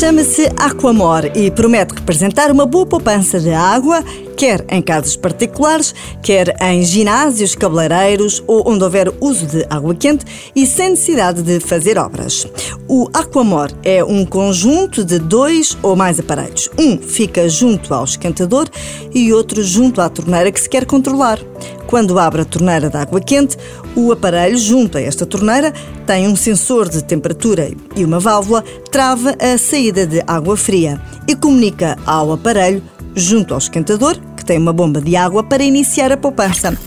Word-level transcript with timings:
Chama-se 0.00 0.46
Aquamor 0.56 1.30
e 1.36 1.50
promete 1.50 1.92
representar 1.94 2.50
uma 2.50 2.64
boa 2.64 2.86
poupança 2.86 3.38
de 3.38 3.50
água, 3.50 4.02
quer 4.34 4.64
em 4.70 4.80
casas 4.80 5.14
particulares, 5.14 5.94
quer 6.22 6.56
em 6.58 6.82
ginásios, 6.82 7.54
cabeleireiros 7.54 8.42
ou 8.46 8.66
onde 8.66 8.82
houver 8.82 9.12
uso 9.20 9.44
de 9.44 9.66
água 9.68 9.94
quente 9.94 10.24
e 10.56 10.66
sem 10.66 10.88
necessidade 10.88 11.42
de 11.42 11.60
fazer 11.60 11.98
obras. 11.98 12.46
O 12.88 13.10
Aquamor 13.12 13.70
é 13.82 14.02
um 14.02 14.24
conjunto 14.24 15.04
de 15.04 15.18
dois 15.18 15.76
ou 15.82 15.94
mais 15.94 16.18
aparelhos. 16.18 16.70
Um 16.78 16.96
fica 16.96 17.46
junto 17.46 17.92
ao 17.92 18.04
esquentador 18.04 18.70
e 19.14 19.34
outro 19.34 19.62
junto 19.62 20.00
à 20.00 20.08
torneira 20.08 20.50
que 20.50 20.62
se 20.62 20.68
quer 20.70 20.86
controlar. 20.86 21.38
Quando 21.90 22.20
abre 22.20 22.42
a 22.42 22.44
torneira 22.44 22.88
de 22.88 22.96
água 22.96 23.20
quente, 23.20 23.56
o 23.96 24.12
aparelho 24.12 24.56
junto 24.56 24.96
a 24.96 25.00
esta 25.00 25.26
torneira 25.26 25.74
tem 26.06 26.28
um 26.28 26.36
sensor 26.36 26.88
de 26.88 27.02
temperatura 27.02 27.68
e 27.96 28.04
uma 28.04 28.20
válvula 28.20 28.62
trava 28.92 29.34
a 29.40 29.58
saída 29.58 30.06
de 30.06 30.22
água 30.24 30.56
fria 30.56 31.02
e 31.26 31.34
comunica 31.34 31.98
ao 32.06 32.30
aparelho 32.30 32.80
junto 33.16 33.54
ao 33.54 33.58
esquentador, 33.58 34.16
que 34.36 34.44
tem 34.44 34.56
uma 34.56 34.72
bomba 34.72 35.00
de 35.00 35.16
água 35.16 35.42
para 35.42 35.64
iniciar 35.64 36.12
a 36.12 36.16
poupança. 36.16 36.78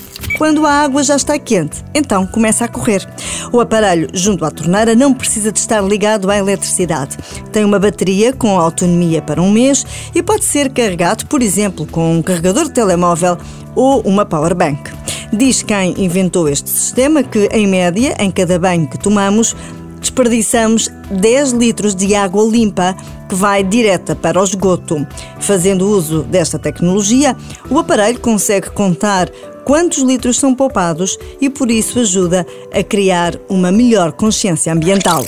Quando 0.44 0.66
a 0.66 0.72
água 0.74 1.02
já 1.04 1.16
está 1.16 1.40
quente, 1.40 1.86
então 1.94 2.28
começa 2.28 2.66
a 2.66 2.68
correr. 2.68 3.08
O 3.50 3.62
aparelho 3.62 4.10
junto 4.14 4.44
à 4.44 4.52
torneira 4.52 4.94
não 4.94 5.14
precisa 5.14 5.54
de 5.54 5.58
estar 5.58 5.80
ligado 5.80 6.30
à 6.30 6.36
eletricidade. 6.36 7.16
Tem 7.50 7.64
uma 7.64 7.80
bateria 7.80 8.34
com 8.34 8.60
autonomia 8.60 9.22
para 9.22 9.42
um 9.42 9.50
mês 9.50 9.86
e 10.14 10.22
pode 10.22 10.44
ser 10.44 10.70
carregado, 10.70 11.28
por 11.28 11.42
exemplo, 11.42 11.88
com 11.88 12.18
um 12.18 12.22
carregador 12.22 12.66
de 12.66 12.72
telemóvel 12.72 13.38
ou 13.74 14.02
uma 14.02 14.26
power 14.26 14.54
bank. 14.54 14.92
Diz 15.32 15.64
quem 15.64 15.94
inventou 15.98 16.50
este 16.50 16.70
sistema 16.70 17.24
que, 17.24 17.48
em 17.50 17.66
média, 17.66 18.14
em 18.20 18.30
cada 18.30 18.60
banho 18.60 18.86
que 18.86 19.00
tomamos, 19.00 19.56
desperdiçamos 20.02 20.90
10 21.10 21.54
litros 21.54 21.96
de 21.96 22.16
água 22.16 22.44
limpa 22.44 22.94
que 23.30 23.36
vai 23.36 23.64
direta 23.64 24.14
para 24.14 24.42
o 24.42 24.44
esgoto. 24.44 25.08
Fazendo 25.40 25.88
uso 25.88 26.24
desta 26.24 26.60
tecnologia, 26.60 27.34
o 27.70 27.80
aparelho 27.80 28.20
consegue 28.20 28.70
contar 28.72 29.30
quantos 29.64 30.00
litros 30.00 30.38
são 30.38 30.54
poupados 30.54 31.18
e, 31.40 31.50
por 31.50 31.70
isso, 31.70 32.00
ajuda 32.00 32.46
a 32.72 32.84
criar 32.84 33.36
uma 33.50 33.72
melhor 33.72 34.12
consciência 34.12 34.72
ambiental. 34.72 35.26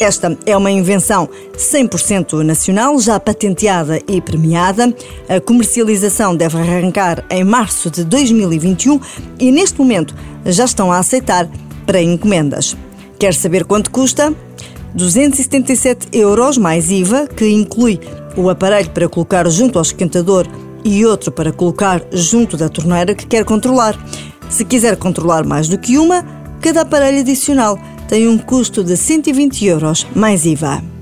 Esta 0.00 0.36
é 0.44 0.54
uma 0.56 0.70
invenção 0.70 1.28
100% 1.56 2.42
nacional, 2.42 2.98
já 2.98 3.18
patenteada 3.18 4.00
e 4.06 4.20
premiada. 4.20 4.94
A 5.28 5.40
comercialização 5.40 6.36
deve 6.36 6.58
arrancar 6.58 7.24
em 7.30 7.42
março 7.42 7.90
de 7.90 8.04
2021 8.04 9.00
e, 9.40 9.50
neste 9.50 9.78
momento, 9.78 10.14
já 10.44 10.66
estão 10.66 10.92
a 10.92 10.98
aceitar 10.98 11.48
para 11.86 12.02
encomendas. 12.02 12.76
Quer 13.18 13.32
saber 13.32 13.64
quanto 13.64 13.90
custa? 13.90 14.34
277 14.94 16.08
euros 16.12 16.58
mais 16.58 16.90
IVA, 16.90 17.26
que 17.26 17.48
inclui 17.48 17.98
o 18.36 18.50
aparelho 18.50 18.90
para 18.90 19.08
colocar 19.08 19.48
junto 19.48 19.78
ao 19.78 19.82
esquentador 19.82 20.46
e 20.86 21.04
outro 21.04 21.32
para 21.32 21.52
colocar 21.52 22.02
junto 22.12 22.56
da 22.56 22.68
torneira 22.68 23.14
que 23.14 23.26
quer 23.26 23.44
controlar. 23.44 23.98
Se 24.48 24.64
quiser 24.64 24.96
controlar 24.96 25.44
mais 25.44 25.68
do 25.68 25.78
que 25.78 25.98
uma, 25.98 26.24
cada 26.60 26.82
aparelho 26.82 27.20
adicional 27.20 27.78
tem 28.08 28.28
um 28.28 28.38
custo 28.38 28.84
de 28.84 28.96
120 28.96 29.66
euros 29.66 30.06
mais 30.14 30.46
IVA. 30.46 30.95